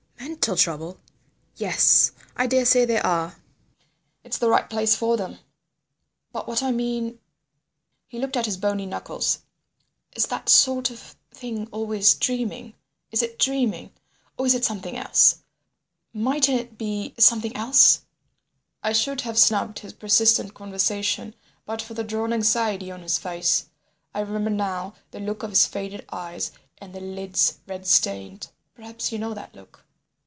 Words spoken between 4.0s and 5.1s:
It's the right place